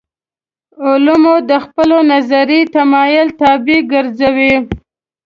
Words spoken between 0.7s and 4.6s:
علوم د خپلو نظري تمایل طابع ګرځوو.